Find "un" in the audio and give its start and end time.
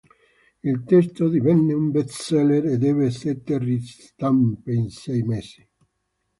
1.75-1.91